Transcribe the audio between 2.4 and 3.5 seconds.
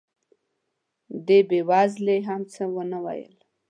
څه ونه ویل.